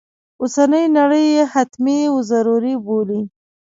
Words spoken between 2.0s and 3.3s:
و ضروري بولي.